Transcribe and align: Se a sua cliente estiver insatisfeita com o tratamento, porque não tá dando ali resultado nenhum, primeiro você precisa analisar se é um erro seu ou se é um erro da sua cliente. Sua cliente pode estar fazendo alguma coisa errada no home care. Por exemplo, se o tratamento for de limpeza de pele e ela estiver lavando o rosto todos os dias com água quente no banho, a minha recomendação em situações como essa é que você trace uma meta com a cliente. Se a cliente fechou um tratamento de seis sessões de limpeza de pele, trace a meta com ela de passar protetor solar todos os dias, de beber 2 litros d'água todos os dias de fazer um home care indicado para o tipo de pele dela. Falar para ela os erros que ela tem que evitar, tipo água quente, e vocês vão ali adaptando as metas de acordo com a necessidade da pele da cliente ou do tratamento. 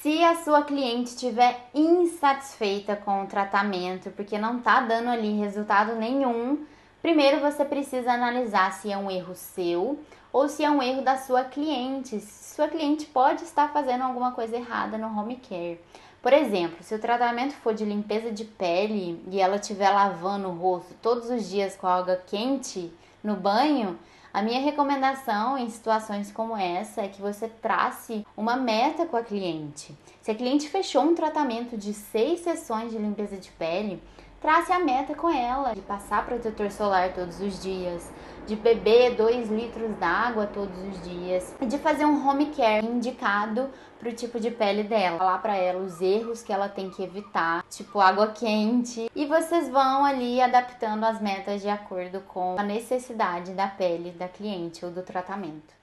Se 0.00 0.22
a 0.22 0.36
sua 0.44 0.62
cliente 0.62 1.10
estiver 1.10 1.70
insatisfeita 1.74 2.94
com 2.94 3.24
o 3.24 3.26
tratamento, 3.26 4.10
porque 4.12 4.38
não 4.38 4.60
tá 4.60 4.80
dando 4.80 5.10
ali 5.10 5.36
resultado 5.40 5.96
nenhum, 5.96 6.64
primeiro 7.02 7.40
você 7.40 7.64
precisa 7.64 8.12
analisar 8.12 8.72
se 8.74 8.92
é 8.92 8.96
um 8.96 9.10
erro 9.10 9.34
seu 9.34 9.98
ou 10.32 10.48
se 10.48 10.62
é 10.62 10.70
um 10.70 10.80
erro 10.80 11.02
da 11.02 11.16
sua 11.16 11.42
cliente. 11.42 12.20
Sua 12.20 12.68
cliente 12.68 13.06
pode 13.06 13.42
estar 13.42 13.72
fazendo 13.72 14.04
alguma 14.04 14.30
coisa 14.30 14.56
errada 14.56 14.96
no 14.96 15.08
home 15.08 15.34
care. 15.36 15.80
Por 16.22 16.32
exemplo, 16.32 16.76
se 16.80 16.94
o 16.94 17.00
tratamento 17.00 17.54
for 17.54 17.74
de 17.74 17.84
limpeza 17.84 18.30
de 18.30 18.44
pele 18.44 19.20
e 19.28 19.40
ela 19.40 19.56
estiver 19.56 19.90
lavando 19.90 20.48
o 20.48 20.56
rosto 20.56 20.94
todos 21.02 21.28
os 21.28 21.48
dias 21.48 21.74
com 21.74 21.88
água 21.88 22.22
quente 22.24 22.92
no 23.22 23.36
banho, 23.36 23.98
a 24.32 24.42
minha 24.42 24.60
recomendação 24.60 25.56
em 25.56 25.68
situações 25.68 26.30
como 26.30 26.56
essa 26.56 27.02
é 27.02 27.08
que 27.08 27.20
você 27.20 27.48
trace 27.48 28.26
uma 28.36 28.56
meta 28.56 29.06
com 29.06 29.16
a 29.16 29.22
cliente. 29.22 29.96
Se 30.20 30.30
a 30.30 30.34
cliente 30.34 30.68
fechou 30.68 31.02
um 31.02 31.14
tratamento 31.14 31.76
de 31.76 31.94
seis 31.94 32.40
sessões 32.40 32.92
de 32.92 32.98
limpeza 32.98 33.36
de 33.36 33.50
pele, 33.52 34.02
trace 34.40 34.72
a 34.72 34.78
meta 34.78 35.14
com 35.14 35.28
ela 35.28 35.74
de 35.74 35.80
passar 35.80 36.24
protetor 36.24 36.70
solar 36.70 37.12
todos 37.12 37.40
os 37.40 37.62
dias, 37.62 38.10
de 38.46 38.56
beber 38.56 39.14
2 39.14 39.50
litros 39.50 39.90
d'água 39.96 40.46
todos 40.46 40.76
os 40.78 41.02
dias 41.02 41.54
de 41.60 41.78
fazer 41.78 42.04
um 42.04 42.26
home 42.26 42.46
care 42.46 42.86
indicado 42.86 43.68
para 43.98 44.08
o 44.08 44.12
tipo 44.12 44.38
de 44.40 44.50
pele 44.50 44.84
dela. 44.84 45.18
Falar 45.18 45.38
para 45.38 45.56
ela 45.56 45.82
os 45.82 46.00
erros 46.00 46.42
que 46.42 46.52
ela 46.52 46.68
tem 46.68 46.88
que 46.88 47.02
evitar, 47.02 47.64
tipo 47.68 48.00
água 48.00 48.28
quente, 48.28 49.10
e 49.14 49.26
vocês 49.26 49.68
vão 49.68 50.04
ali 50.04 50.40
adaptando 50.40 51.04
as 51.04 51.20
metas 51.20 51.60
de 51.60 51.68
acordo 51.68 52.20
com 52.20 52.56
a 52.58 52.62
necessidade 52.62 53.52
da 53.52 53.66
pele 53.66 54.12
da 54.12 54.28
cliente 54.28 54.84
ou 54.84 54.90
do 54.90 55.02
tratamento. 55.02 55.76